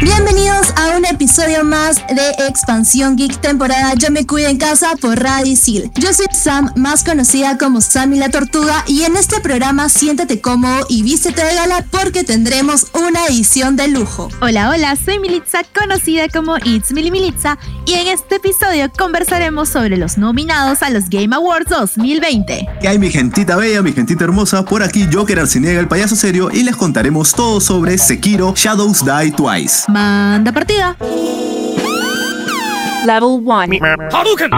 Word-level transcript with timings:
Bienvenidos 0.00 0.72
a 0.76 0.96
un 0.96 1.04
episodio 1.04 1.64
más 1.64 1.96
de 1.96 2.46
Expansión 2.46 3.16
Geek 3.16 3.40
temporada 3.40 3.94
Yo 3.94 4.12
me 4.12 4.24
cuido 4.24 4.48
en 4.48 4.56
casa 4.56 4.94
por 5.00 5.18
Radio 5.20 5.56
Seal. 5.56 5.90
Yo 5.96 6.12
soy 6.14 6.26
Sam, 6.32 6.70
más 6.76 7.02
conocida 7.02 7.58
como 7.58 7.80
Sammy 7.80 8.16
la 8.16 8.28
Tortuga, 8.28 8.84
y 8.86 9.02
en 9.02 9.16
este 9.16 9.40
programa 9.40 9.88
siéntate 9.88 10.40
cómodo 10.40 10.86
y 10.88 11.02
vístete 11.02 11.44
de 11.44 11.52
gala 11.52 11.84
porque 11.90 12.22
tendremos 12.22 12.86
una 12.94 13.26
edición 13.26 13.74
de 13.74 13.88
lujo. 13.88 14.28
Hola, 14.40 14.70
hola, 14.70 14.94
soy 14.94 15.18
Militza, 15.18 15.62
conocida 15.74 16.28
como 16.28 16.58
It's 16.58 16.92
Mili 16.92 17.10
Militza, 17.10 17.58
y 17.84 17.94
en 17.94 18.06
este 18.06 18.36
episodio 18.36 18.92
conversaremos 18.96 19.68
sobre 19.68 19.96
los 19.96 20.16
nominados 20.16 20.84
a 20.84 20.90
los 20.90 21.08
Game 21.10 21.34
Awards 21.34 21.70
2020. 21.70 22.68
¿Qué 22.80 22.88
hay 22.88 23.00
mi 23.00 23.10
gentita 23.10 23.56
bella, 23.56 23.82
mi 23.82 23.92
gentita 23.92 24.22
hermosa? 24.22 24.64
Por 24.64 24.84
aquí 24.84 25.08
Joker 25.12 25.40
Arciniega, 25.40 25.80
el 25.80 25.88
payaso 25.88 26.14
serio, 26.14 26.50
y 26.52 26.62
les 26.62 26.76
contaremos 26.76 27.32
todo 27.32 27.60
sobre 27.60 27.98
Sekiro 27.98 28.54
Shadows 28.56 29.04
Die 29.04 29.32
Twice. 29.32 29.87
Manda 29.88 30.52
partida. 30.52 30.96
Level 33.06 33.40
1. 33.40 33.78
Hadouken! 34.12 34.50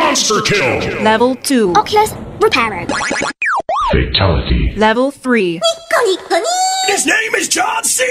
Monster 0.00 0.42
kill! 0.44 1.02
Level 1.02 1.34
2. 1.36 1.72
Oculus 1.76 2.12
repaired. 2.42 2.92
Fatality. 3.90 4.74
Level 4.76 5.10
3. 5.10 5.60
His 6.88 7.06
name 7.06 7.34
is 7.36 7.48
John 7.48 7.84
C. 7.84 8.04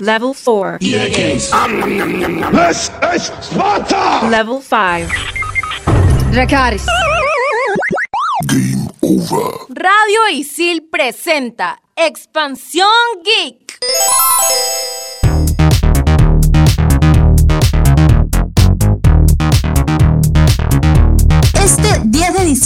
Level 0.00 0.34
4. 0.34 0.78
This 0.80 1.50
is 3.14 3.22
Sparta! 3.40 4.26
Level 4.28 4.60
5. 4.60 5.08
Dracaris. 6.32 6.86
Game 8.48 8.88
over. 9.02 9.66
Radio 9.70 10.20
Isil 10.32 10.82
presenta 10.90 11.78
Expansión 11.96 13.22
Geek. 13.24 13.78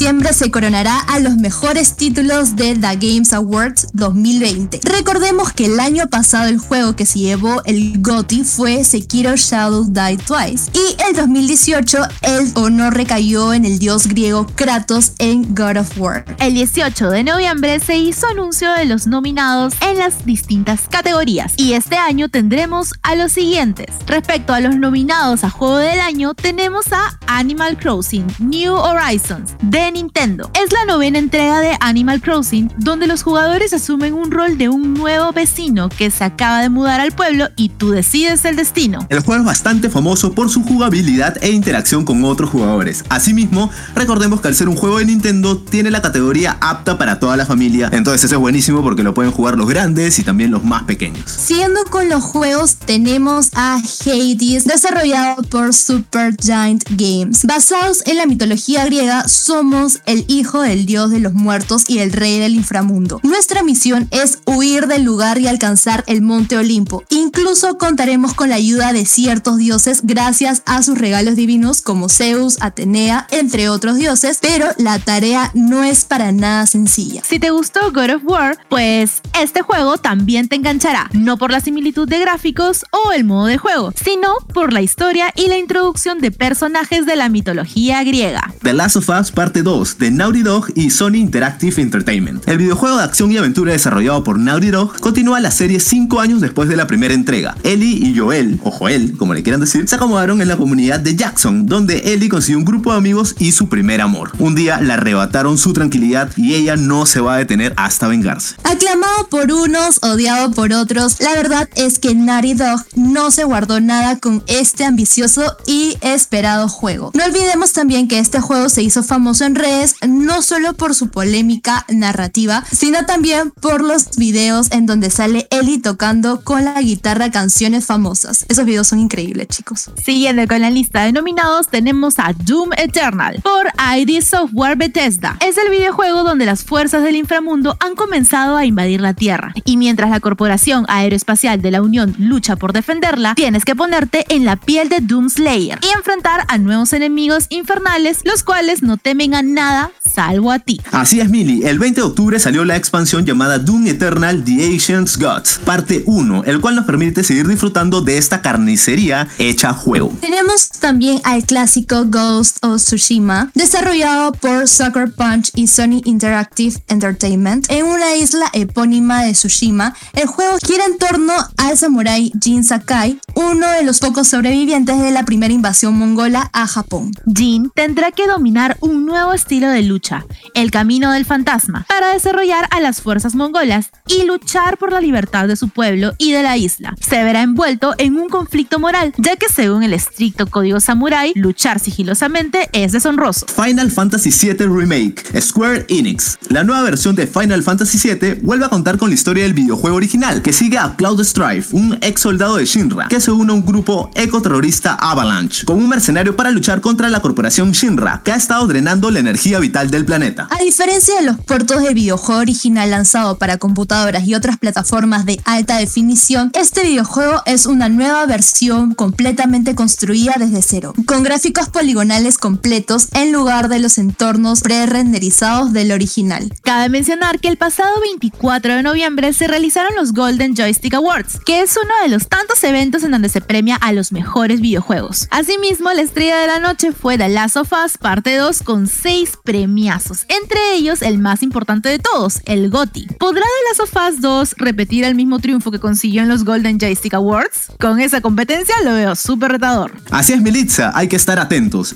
Se 0.05 0.51
coronará 0.51 0.99
a 0.99 1.19
los 1.19 1.37
mejores 1.37 1.97
títulos 1.97 2.57
de 2.57 2.75
The 2.75 2.97
Games 2.97 3.33
Awards 3.33 3.89
2020. 3.95 4.81
Recordemos 4.83 5.53
que 5.53 5.65
el 5.65 5.81
año 5.81 6.09
pasado 6.09 6.51
el 6.51 6.59
juego 6.59 6.95
que 6.95 7.07
se 7.07 7.21
llevó 7.21 7.63
el 7.65 8.03
GOTY 8.03 8.45
fue 8.45 8.85
Sekiro 8.85 9.35
Shadow 9.35 9.85
Die 9.85 10.19
Twice 10.19 10.71
y 10.75 11.03
el 11.09 11.17
2018 11.17 11.99
el 12.21 12.53
honor 12.55 12.95
recayó 12.95 13.55
en 13.55 13.65
el 13.65 13.79
dios 13.79 14.07
griego 14.07 14.47
Kratos 14.55 15.13
en 15.19 15.55
God 15.55 15.79
of 15.79 15.99
War. 15.99 16.27
El 16.39 16.53
18 16.53 17.11
de 17.11 17.25
noviembre 17.25 17.81
se 17.81 17.97
hizo 17.97 18.27
anuncio 18.27 18.73
de 18.75 18.85
los 18.85 19.07
nominados 19.07 19.73
en 19.81 19.97
las 19.99 20.27
distintas 20.27 20.83
categorías 20.91 21.55
y 21.57 21.73
este 21.73 21.97
año 21.97 22.29
tendremos 22.29 22.93
a 23.03 23.15
los 23.15 23.33
siguientes. 23.33 23.89
Respecto 24.07 24.53
a 24.53 24.61
los 24.61 24.77
nominados 24.77 25.45
a 25.45 25.51
Juego 25.51 25.79
del 25.79 26.01
Año, 26.01 26.35
tenemos 26.35 26.93
a 26.93 27.19
Animal 27.27 27.79
Crossing 27.79 28.27
New 28.39 28.75
Horizons 28.75 29.55
de 29.63 29.94
Nintendo. 29.95 30.51
Es 30.55 30.73
la 30.73 30.85
novena 30.87 31.19
entrega 31.19 31.61
de 31.61 31.77
Animal 31.81 32.21
Crossing 32.21 32.71
donde 32.79 33.07
los 33.07 33.23
jugadores 33.23 33.73
asumen 33.73 34.13
un 34.13 34.33
rol 34.33 34.59
de 34.59 34.69
un 34.69 34.93
nuevo 34.93 35.33
vecino 35.33 35.89
que 35.89 36.11
se 36.11 36.25
acaba 36.25 36.61
de 36.61 36.69
mudar 36.69 37.01
al 37.01 37.13
pueblo 37.13 37.47
y 37.57 37.69
tú 37.69 37.91
decides 37.91 38.45
el 38.45 38.57
destino. 38.57 39.07
El 39.09 39.21
juego 39.21 39.41
es 39.41 39.47
bastante 39.47 39.89
famoso 39.89 40.33
por 40.33 40.51
su 40.51 40.65
jugabilidad 40.65 41.37
e 41.43 41.51
interacción 41.53 42.05
con 42.05 42.25
otros 42.25 42.51
jugadores. 42.51 43.05
Asimismo, 43.09 43.71
recordemos 43.95 44.41
que 44.41 44.49
al 44.49 44.57
ser 44.57 44.69
un 44.69 44.77
juego 44.77 44.99
de 44.99 45.05
Nintendo 45.05 45.59
tiene 45.59 45.93
la 45.93 46.03
categoría 46.03 46.59
apta 46.61 46.99
para 46.99 47.21
toda 47.21 47.37
la 47.37 47.47
familia, 47.47 47.89
entonces 47.93 48.25
eso 48.25 48.35
es 48.35 48.41
buenísimo 48.41 48.83
porque 48.83 49.05
lo 49.05 49.15
pueden 49.15 49.31
jugar 49.31 49.57
los 49.57 49.69
grandes 49.69 50.19
y 50.19 50.25
también 50.25 50.51
los 50.51 50.65
más 50.65 50.83
pequeños. 50.83 51.31
Siguiendo 51.31 51.85
con 51.89 52.09
los 52.09 52.25
juegos, 52.25 52.77
tenemos 52.77 53.51
a 53.55 53.77
Hades, 53.77 54.65
desarrollado 54.65 55.43
por 55.45 55.73
Supergiant 55.73 56.83
Games. 56.91 57.45
Basados 57.45 58.03
en 58.07 58.17
la 58.17 58.27
mitología 58.27 58.85
griega, 58.87 59.29
somos 59.29 59.84
el 60.07 60.25
hijo 60.29 60.63
del 60.63 60.87
dios 60.87 61.11
de 61.11 61.21
los 61.21 61.35
muertos 61.35 61.85
y 61.89 61.99
el 61.99 62.13
rey 62.13 62.39
del 62.39 62.55
inframundo. 62.55 63.21
Nuestra 63.23 63.63
misión 63.63 64.09
es 64.11 64.39
huir 64.47 64.87
del 64.87 65.03
lugar 65.03 65.39
y 65.39 65.47
alcanzar 65.47 66.05
el 66.07 66.23
monte 66.23 66.57
Olimpo. 66.57 67.03
Incluso 67.11 67.77
contaremos 67.77 68.35
con 68.35 68.49
la 68.49 68.57
ayuda 68.57 68.93
de 68.93 69.05
ciertos 69.05 69.59
dioses 69.59 70.01
gracias 70.05 70.63
a 70.67 70.83
sus 70.83 70.99
regalos 70.99 71.37
divinos 71.37 71.83
como 71.83 72.09
Zeus, 72.09 72.57
Atenea, 72.61 73.27
entre 73.31 73.69
otros 73.69 73.97
dioses, 73.97 74.39
pero 74.41 74.69
la 74.79 74.99
tarea 74.99 75.51
no 75.55 75.85
es 75.85 76.05
para 76.05 76.33
nada 76.33 76.67
sencilla. 76.67 77.23
Si 77.25 77.39
te 77.39 77.51
gustó 77.51 77.93
God 77.93 78.17
of 78.17 78.23
War, 78.25 78.59
pues 78.69 79.21
este 79.41 79.63
juego 79.63 79.99
también 79.99 80.49
te 80.49 80.57
enganchará, 80.57 81.11
no 81.13 81.37
por 81.37 81.51
la 81.51 81.61
similitud 81.61 82.09
de 82.09 82.21
gráficos 82.21 82.85
o 82.91 83.13
el 83.13 83.25
modo 83.25 83.47
de 83.47 83.59
juego, 83.59 83.93
sino 84.03 84.35
por 84.53 84.73
la 84.73 84.83
historia 84.83 85.33
y 85.37 85.49
la 85.49 85.59
introducción 85.59 86.21
de 86.21 86.31
personajes 86.31 87.07
de 87.07 87.17
la 87.17 87.29
mitología 87.29 88.03
griega. 88.05 88.55
The 88.63 88.73
Last 88.73 88.97
of 88.97 89.09
Us 89.09 89.31
Parte 89.31 89.63
2 89.63 89.74
de 89.75 90.13
Naughty 90.13 90.43
Dog 90.43 90.69
y 90.77 90.91
Sony 90.91 91.17
Interactive 91.17 91.83
Entertainment. 91.83 92.49
El 92.49 92.59
videojuego 92.59 92.97
de 92.97 93.03
acción 93.03 93.33
y 93.33 93.39
aventura 93.39 93.73
desarrollado 93.73 94.23
por 94.23 94.39
Naughty 94.39 94.71
Dog 94.71 95.01
continúa 95.01 95.41
la 95.41 95.51
serie 95.51 95.81
5 95.81 96.21
años 96.21 96.41
después 96.41 96.69
de 96.69 96.77
la 96.77 96.87
primera 96.87 97.13
entrega. 97.13 97.57
Ellie 97.65 98.07
y 98.07 98.17
Joel, 98.17 98.61
o 98.63 98.71
Joel, 98.71 99.17
como 99.17 99.35
le 99.35 99.43
quieran 99.43 99.61
decir, 99.61 99.89
se 99.89 99.97
acomodaron 99.97 100.41
en 100.41 100.47
la 100.47 100.57
comunidad 100.57 101.01
de 101.01 101.17
Jackson, 101.17 101.67
donde 101.67 102.15
Ellie 102.15 102.29
consiguió 102.29 102.59
un 102.59 102.65
grupo 102.65 102.93
de 102.93 102.99
amigos 102.99 103.35
y 103.41 103.51
su 103.51 103.69
primer 103.69 104.01
amor. 104.01 104.31
Un 104.39 104.55
día 104.55 104.81
le 104.81 104.93
arrebataron 104.93 105.59
su 105.59 105.73
tranquilidad 105.73 106.31
y 106.37 106.55
ella 106.55 106.77
no 106.77 107.05
se 107.05 107.21
va 107.21 107.35
a 107.35 107.39
detener 107.39 107.75
hasta 107.77 108.07
vengarse. 108.07 108.55
Aclamado 108.63 109.29
por 109.29 109.51
unos, 109.51 109.99
odiado 110.03 110.53
por 110.53 110.73
otros, 110.73 111.17
la 111.19 111.35
verdad 111.35 111.69
es 111.75 111.99
que 111.99 112.15
Naughty 112.15 112.55
Dog 112.55 112.81
no 112.95 113.33
se 113.33 113.43
guardó 113.43 113.81
nada 113.81 114.21
con 114.21 114.45
este 114.47 114.85
ambicioso 114.85 115.57
y 115.67 115.97
esperado 116.01 116.69
juego. 116.69 117.11
No 117.13 117.25
olvidemos 117.25 117.73
también 117.73 118.07
que 118.07 118.21
este 118.21 118.41
juego 118.41 118.69
se 118.69 118.85
hizo 118.85 119.03
famoso 119.03 119.45
en 119.45 119.57
redes 119.65 119.97
no 120.07 120.43
solo 120.43 120.75
por 120.75 120.95
su 120.95 121.09
polémica 121.09 121.87
narrativa, 121.89 122.63
sino 122.71 123.07
también 123.07 123.51
por 123.51 123.83
los 123.83 124.17
videos 124.17 124.71
en 124.73 124.85
donde 124.85 125.09
sale 125.09 125.49
Ellie 125.51 125.81
tocando 125.81 126.43
con 126.43 126.65
la 126.65 126.81
guitarra 126.83 127.31
canciones 127.31 127.87
famosas. 127.87 128.45
Esos 128.49 128.67
videos 128.67 128.89
son 128.89 128.99
increíbles, 128.99 129.49
chicos. 129.49 129.91
Siguiendo 130.03 130.47
con 130.47 130.61
la 130.61 130.69
lista 130.69 131.05
de 131.05 131.13
nominados, 131.13 131.69
tenemos 131.69 132.19
a 132.19 132.35
Doom 132.35 132.71
Eternal 132.77 133.41
por 133.43 133.69
ID 133.97 134.23
Software 134.23 134.77
Bethesda. 134.77 135.39
Es 135.41 135.57
el 135.57 135.71
videojuego 135.71 136.25
donde 136.25 136.45
las 136.45 136.63
fuerzas 136.63 137.03
del 137.03 137.17
inframundo 137.17 137.77
han 137.81 137.95
comenzado 137.95 138.57
a 138.57 138.67
invadir 138.67 139.01
la 139.01 139.15
Tierra. 139.15 139.55
Y 139.65 139.79
mientras 139.79 140.11
la 140.11 140.21
Corporación 140.21 140.85
Aeroespacial 140.89 141.63
de 141.63 141.71
la 141.71 141.81
Unión 141.81 142.15
lucha 142.19 142.57
por 142.57 142.75
defenderla, 142.75 143.35
tienes 143.35 143.65
que 143.65 143.75
ponerte 143.75 144.27
en 144.29 144.45
la 144.45 144.57
piel 144.57 144.91
de 144.91 145.01
Doom 145.01 145.31
Slayer 145.31 145.79
y 145.83 145.97
enfrentar 145.97 146.45
a 146.49 146.59
nuevos 146.59 146.93
enemigos 146.93 147.47
infernales, 147.49 148.21
los 148.25 148.43
cuales 148.43 148.83
no 148.83 148.99
temen 148.99 149.35
a 149.35 149.43
nada 149.55 149.91
salvo 150.15 150.53
a 150.53 150.59
ti. 150.59 150.81
Así 150.93 151.21
es, 151.21 151.29
Mili. 151.29 151.65
El 151.65 151.79
20 151.79 152.01
de 152.01 152.07
octubre 152.07 152.39
salió 152.39 152.65
la 152.65 152.77
expansión 152.77 153.25
llamada 153.25 153.59
Doom 153.59 153.87
Eternal 153.89 154.45
The 154.45 154.67
Ancient's 154.67 155.19
Gods, 155.19 155.61
parte 155.65 156.05
1, 156.07 156.45
el 156.45 156.61
cual 156.61 156.77
nos 156.77 156.85
permite 156.85 157.25
seguir 157.25 157.49
disfrutando 157.49 158.01
de 158.01 158.19
esta 158.19 158.41
carnicería 158.41 159.29
hecha 159.39 159.73
juego. 159.73 160.13
Tenemos 160.21 160.69
también 160.69 161.21
al 161.25 161.45
clásico 161.45 162.05
Ghost 162.07 162.65
of 162.65 162.83
Tsushima, 162.83 163.51
desarrollado 163.55 164.33
por 164.33 164.69
Sucker 164.69 165.13
Punch 165.13 165.51
y 165.55 165.67
Sony 165.67 166.01
Interactive 166.05 166.77
Entertainment 166.89 167.67
en 167.71 167.85
una 167.85 168.15
isla 168.15 168.47
epónima 168.53 169.25
de 169.25 169.33
Tsushima. 169.33 169.95
El 170.13 170.27
juego 170.27 170.57
gira 170.65 170.85
en 170.85 170.99
torno 170.99 171.33
al 171.57 171.77
samurái 171.77 172.33
Jin 172.41 172.63
Sakai, 172.65 173.19
uno 173.35 173.69
de 173.69 173.83
los 173.83 173.99
pocos 173.99 174.29
sobrevivientes 174.29 175.01
de 175.01 175.11
la 175.11 175.25
primera 175.25 175.53
invasión 175.53 175.99
mongola 175.99 176.51
a 176.53 176.67
Japón. 176.67 177.13
Jin 177.27 177.71
tendrá 177.75 178.13
que 178.13 178.27
dominar 178.27 178.77
un 178.81 179.07
nuevo 179.07 179.33
estilo 179.45 179.69
de 179.69 179.83
lucha, 179.83 180.25
el 180.55 180.71
camino 180.71 181.13
del 181.13 181.27
fantasma, 181.27 181.85
para 181.87 182.15
desarrollar 182.15 182.67
a 182.71 182.81
las 182.81 183.03
fuerzas 183.03 183.35
mongolas 183.35 183.91
y 184.09 184.25
luchar 184.25 184.79
por 184.79 184.91
la 184.91 185.03
libertad 185.03 185.47
de 185.47 185.55
su 185.55 185.69
pueblo 185.69 186.15
y 186.17 186.33
de 186.33 186.43
la 186.43 186.57
isla. 186.57 186.95
Se 186.99 187.23
verá 187.23 187.43
envuelto 187.43 187.95
en 187.99 188.17
un 188.17 188.31
conflicto 188.31 188.79
moral, 188.79 189.13
ya 189.19 189.37
que 189.37 189.51
según 189.51 189.83
el 189.83 189.93
estricto 189.93 190.47
código 190.47 190.81
samurái, 190.81 191.33
luchar 191.35 191.79
sigilosamente 191.79 192.71
es 192.73 192.93
deshonroso. 192.93 193.45
Final 193.49 193.91
Fantasy 193.91 194.31
VII 194.31 194.67
Remake, 194.67 195.39
Square 195.39 195.85
Enix. 195.91 196.39
La 196.49 196.65
nueva 196.65 196.83
versión 196.83 197.15
de 197.15 197.27
Final 197.27 197.63
Fantasy 197.63 197.99
VII 197.99 198.41
vuelve 198.43 198.65
a 198.65 198.71
contar 198.71 198.97
con 198.97 199.11
la 199.11 199.15
historia 199.15 199.43
del 199.43 199.53
videojuego 199.53 199.97
original, 199.97 200.41
que 200.41 200.55
sigue 200.55 200.79
a 200.79 200.97
Cloud 200.97 201.23
Strife, 201.23 201.77
un 201.77 201.99
ex 202.01 202.23
soldado 202.23 202.57
de 202.57 202.65
Shinra, 202.65 203.09
que 203.09 203.21
se 203.21 203.31
une 203.31 203.53
a 203.53 203.55
un 203.55 203.67
grupo 203.67 204.11
ecoterrorista 204.15 204.95
Avalanche, 204.95 205.67
con 205.67 205.77
un 205.77 205.91
mercenario 205.91 206.35
para 206.35 206.51
luchar 206.51 206.81
contra 206.81 207.11
la 207.11 207.21
corporación 207.21 207.73
Shinra, 207.73 208.23
que 208.25 208.33
ha 208.33 208.37
estado 208.37 208.67
drenando 208.67 209.11
la 209.11 209.21
energía 209.25 209.59
vital 209.59 209.91
del 209.91 210.05
planeta. 210.05 210.49
A 210.51 210.63
diferencia 210.63 211.17
de 211.17 211.23
los 211.23 211.39
puertos 211.39 211.83
del 211.83 211.95
videojuego 211.95 212.41
original 212.41 212.91
lanzado 212.91 213.39
para 213.39 213.59
computadoras 213.59 214.27
y 214.27 214.35
otras 214.35 214.59
plataformas 214.59 215.25
de 215.25 215.41
alta 215.45 215.79
definición, 215.79 216.51
este 216.55 216.83
videojuego 216.83 217.43
es 217.47 217.67
una 217.67 217.89
nueva 217.89 218.27
versión 218.27 218.95
completamente 218.95 219.75
construida 219.75 220.35
desde 220.39 220.63
cero, 220.63 220.95
con 221.07 221.23
gráficos 221.23 221.69
poligonales 221.69 222.39
completos 222.39 223.09
en 223.13 223.33
lugar 223.33 223.69
de 223.69 223.79
los 223.79 223.99
entornos 223.99 224.61
pre-renderizados 224.61 225.73
del 225.73 225.93
original. 225.93 226.53
Cabe 226.63 226.89
mencionar 226.89 227.41
que 227.41 227.49
el 227.49 227.57
pasado 227.57 228.01
24 228.01 228.77
de 228.77 228.83
noviembre 228.83 229.33
se 229.33 229.49
realizaron 229.49 229.95
los 229.97 230.13
Golden 230.13 230.55
Joystick 230.55 230.95
Awards, 230.95 231.41
que 231.45 231.61
es 231.61 231.77
uno 231.83 231.95
de 232.03 232.09
los 232.09 232.29
tantos 232.29 232.63
eventos 232.65 233.03
en 233.03 233.13
donde 233.13 233.29
se 233.29 233.41
premia 233.41 233.77
a 233.77 233.93
los 233.93 234.13
mejores 234.13 234.61
videojuegos. 234.61 235.29
Asimismo, 235.31 235.91
la 235.93 236.03
estrella 236.03 236.39
de 236.39 236.47
la 236.47 236.59
noche 236.59 236.93
fue 236.93 237.17
The 237.17 237.29
Last 237.29 237.57
of 237.57 237.73
Us 237.73 237.99
Parte 237.99 238.37
2 238.37 238.63
con 238.63 238.87
6 238.87 239.14
premiazos, 239.43 240.27
entre 240.29 240.75
ellos 240.75 241.03
el 241.03 241.19
más 241.19 241.43
importante 241.43 241.89
de 241.89 241.99
todos, 241.99 242.41
el 242.47 242.71
GOTY. 242.71 243.07
¿Podrá 243.19 243.43
The 243.43 243.79
Last 243.81 243.95
of 243.95 244.03
Us 244.09 244.21
2 244.21 244.55
repetir 244.59 245.05
el 245.05 245.15
mismo 245.15 245.39
triunfo 245.39 245.71
que 245.71 245.79
consiguió 245.79 246.23
en 246.23 246.29
los 246.29 246.45
Golden 246.45 246.79
Joystick 246.79 247.15
Awards? 247.15 247.73
Con 247.79 248.01
esa 248.01 248.21
competencia 248.21 248.75
lo 248.85 248.95
veo 248.95 249.15
súper 249.15 249.53
retador. 249.53 249.93
Así 250.11 250.33
es, 250.33 250.41
Militza, 250.41 250.93
hay 250.95 251.09
que 251.09 251.17
estar 251.17 251.39
atentos. 251.39 251.95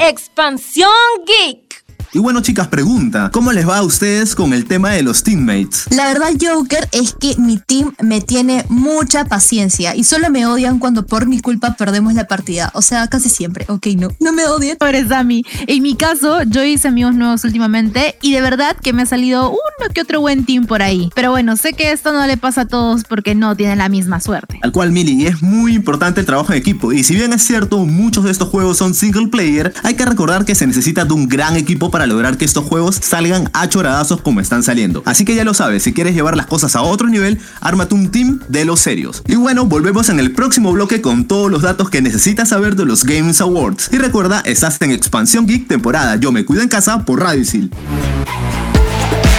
Expansión 0.00 0.90
Geek. 1.26 1.67
Y 2.14 2.20
bueno, 2.20 2.40
chicas, 2.40 2.68
pregunta, 2.68 3.30
¿cómo 3.30 3.52
les 3.52 3.68
va 3.68 3.78
a 3.78 3.82
ustedes 3.82 4.34
con 4.34 4.54
el 4.54 4.64
tema 4.64 4.92
de 4.92 5.02
los 5.02 5.22
teammates? 5.22 5.84
La 5.90 6.06
verdad, 6.06 6.30
Joker, 6.40 6.88
es 6.92 7.12
que 7.12 7.36
mi 7.36 7.58
team 7.58 7.94
me 8.00 8.22
tiene 8.22 8.64
mucha 8.70 9.26
paciencia 9.26 9.94
y 9.94 10.04
solo 10.04 10.30
me 10.30 10.46
odian 10.46 10.78
cuando 10.78 11.04
por 11.04 11.26
mi 11.26 11.40
culpa 11.40 11.76
perdemos 11.76 12.14
la 12.14 12.26
partida. 12.26 12.70
O 12.72 12.80
sea, 12.80 13.08
casi 13.08 13.28
siempre. 13.28 13.66
Ok, 13.68 13.88
no, 13.98 14.08
no 14.20 14.32
me 14.32 14.46
odien. 14.46 14.78
Pobre 14.78 15.06
Sammy. 15.06 15.44
En 15.66 15.82
mi 15.82 15.96
caso, 15.96 16.42
yo 16.44 16.64
hice 16.64 16.88
amigos 16.88 17.14
nuevos 17.14 17.44
últimamente 17.44 18.16
y 18.22 18.32
de 18.32 18.40
verdad 18.40 18.74
que 18.82 18.94
me 18.94 19.02
ha 19.02 19.06
salido 19.06 19.50
uno 19.50 19.92
que 19.92 20.00
otro 20.00 20.22
buen 20.22 20.46
team 20.46 20.64
por 20.64 20.80
ahí. 20.80 21.10
Pero 21.14 21.30
bueno, 21.30 21.58
sé 21.58 21.74
que 21.74 21.92
esto 21.92 22.12
no 22.12 22.26
le 22.26 22.38
pasa 22.38 22.62
a 22.62 22.66
todos 22.66 23.04
porque 23.04 23.34
no 23.34 23.54
tienen 23.54 23.78
la 23.78 23.90
misma 23.90 24.20
suerte. 24.20 24.58
Al 24.62 24.72
cual, 24.72 24.92
Mili, 24.92 25.26
es 25.26 25.42
muy 25.42 25.74
importante 25.74 26.20
el 26.20 26.26
trabajo 26.26 26.52
en 26.54 26.58
equipo. 26.58 26.90
Y 26.90 27.04
si 27.04 27.14
bien 27.14 27.34
es 27.34 27.42
cierto, 27.42 27.84
muchos 27.84 28.24
de 28.24 28.30
estos 28.30 28.48
juegos 28.48 28.78
son 28.78 28.94
single 28.94 29.28
player, 29.28 29.74
hay 29.82 29.94
que 29.94 30.06
recordar 30.06 30.46
que 30.46 30.54
se 30.54 30.66
necesita 30.66 31.04
de 31.04 31.12
un 31.12 31.28
gran 31.28 31.56
equipo 31.56 31.90
para 31.90 31.97
lograr 32.06 32.36
que 32.36 32.44
estos 32.44 32.64
juegos 32.64 32.96
salgan 32.96 33.50
a 33.52 33.68
choradazos 33.68 34.20
como 34.20 34.40
están 34.40 34.62
saliendo. 34.62 35.02
Así 35.06 35.24
que 35.24 35.34
ya 35.34 35.44
lo 35.44 35.54
sabes, 35.54 35.82
si 35.82 35.92
quieres 35.92 36.14
llevar 36.14 36.36
las 36.36 36.46
cosas 36.46 36.76
a 36.76 36.82
otro 36.82 37.08
nivel, 37.08 37.40
ármate 37.60 37.94
un 37.94 38.10
team 38.10 38.40
de 38.48 38.64
los 38.64 38.80
serios. 38.80 39.22
Y 39.26 39.36
bueno, 39.36 39.66
volvemos 39.66 40.08
en 40.08 40.20
el 40.20 40.32
próximo 40.32 40.72
bloque 40.72 41.00
con 41.00 41.26
todos 41.26 41.50
los 41.50 41.62
datos 41.62 41.90
que 41.90 42.02
necesitas 42.02 42.50
saber 42.50 42.76
de 42.76 42.84
los 42.84 43.04
Games 43.04 43.40
Awards. 43.40 43.88
Y 43.92 43.98
recuerda, 43.98 44.42
estás 44.44 44.80
en 44.80 44.90
Expansión 44.90 45.46
Geek 45.46 45.66
temporada 45.68 46.16
Yo 46.16 46.30
me 46.32 46.44
cuido 46.44 46.62
en 46.62 46.68
casa 46.68 47.04
por 47.04 47.20
Radio. 47.20 47.38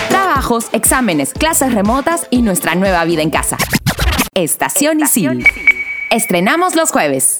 Trabajos, 0.09 0.67
exámenes, 0.71 1.33
clases 1.33 1.73
remotas 1.73 2.27
y 2.31 2.41
nuestra 2.41 2.75
nueva 2.75 3.03
vida 3.05 3.21
en 3.21 3.29
casa. 3.29 3.57
Estación 4.33 5.01
Isil. 5.01 5.45
Estrenamos 6.11 6.75
los 6.75 6.91
jueves. 6.91 7.39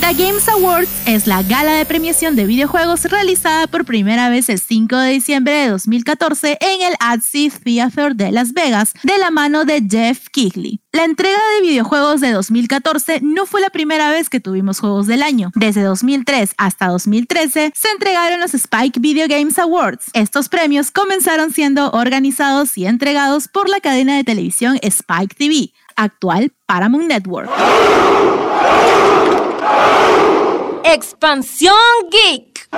545. 0.00 0.08
The 0.08 0.14
Games 0.14 0.48
Awards 0.48 0.90
es 1.06 1.26
la 1.26 1.42
gala 1.42 1.72
de 1.72 1.84
premiación 1.84 2.36
de 2.36 2.46
videojuegos 2.46 3.04
realizada 3.04 3.66
por 3.66 3.84
primera 3.84 4.28
vez 4.30 4.48
el 4.48 4.58
5 4.58 4.96
de 4.96 5.10
diciembre 5.10 5.52
de 5.52 5.68
2014 5.68 6.58
en 6.60 6.82
el 6.82 6.94
ATSI 7.00 7.50
Theater 7.50 8.14
de 8.14 8.32
Las 8.32 8.52
Vegas, 8.52 8.92
de 9.02 9.18
la 9.18 9.30
mano 9.30 9.64
de 9.64 9.82
Jeff 9.88 10.28
Keighley. 10.32 10.80
La 10.92 11.04
entrega 11.04 11.38
de 11.56 11.66
videojuegos 11.68 12.20
de 12.20 12.32
2014 12.32 13.20
no 13.22 13.46
fue 13.46 13.60
la 13.60 13.70
primera 13.70 14.10
vez 14.10 14.30
que 14.30 14.40
tuvimos 14.40 14.80
juegos 14.80 15.06
del 15.06 15.22
año. 15.22 15.50
Desde 15.54 15.82
2003 15.82 16.54
hasta 16.56 16.88
2013 16.88 17.72
se 17.74 17.90
entregaron 17.90 18.40
los 18.40 18.54
Spike 18.54 19.00
Video 19.00 19.28
Games 19.28 19.58
Awards. 19.58 20.06
Estos 20.14 20.48
premios 20.48 20.90
comenzaron 20.90 21.52
siendo 21.52 21.90
organizados 21.90 22.76
y 22.78 22.86
entregados 22.86 23.48
por 23.48 23.68
la 23.68 23.80
cadena 23.80 24.16
de 24.16 24.24
televisión 24.24 24.78
Spike 24.82 25.34
TV, 25.34 25.72
actual 25.96 26.52
Paramount 26.66 27.08
Network. 27.08 27.50
Expansión 30.84 31.74
Geek. 32.10 32.68